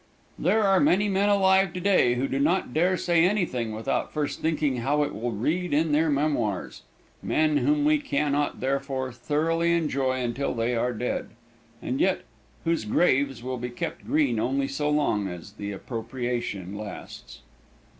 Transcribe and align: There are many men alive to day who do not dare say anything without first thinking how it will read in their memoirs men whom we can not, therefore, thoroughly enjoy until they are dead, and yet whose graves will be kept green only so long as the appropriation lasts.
There 0.39 0.63
are 0.63 0.79
many 0.79 1.07
men 1.07 1.29
alive 1.29 1.73
to 1.73 1.79
day 1.79 2.15
who 2.15 2.27
do 2.27 2.39
not 2.39 2.73
dare 2.73 2.97
say 2.97 3.23
anything 3.23 3.71
without 3.71 4.11
first 4.11 4.41
thinking 4.41 4.77
how 4.77 5.03
it 5.03 5.13
will 5.13 5.29
read 5.29 5.75
in 5.75 5.91
their 5.91 6.09
memoirs 6.09 6.81
men 7.21 7.57
whom 7.57 7.85
we 7.85 7.99
can 7.99 8.31
not, 8.31 8.61
therefore, 8.61 9.11
thoroughly 9.11 9.73
enjoy 9.73 10.19
until 10.19 10.55
they 10.55 10.75
are 10.75 10.91
dead, 10.91 11.29
and 11.83 11.99
yet 12.01 12.23
whose 12.63 12.83
graves 12.85 13.43
will 13.43 13.57
be 13.59 13.69
kept 13.69 14.03
green 14.07 14.39
only 14.39 14.67
so 14.67 14.89
long 14.89 15.27
as 15.27 15.51
the 15.51 15.71
appropriation 15.71 16.75
lasts. 16.75 17.41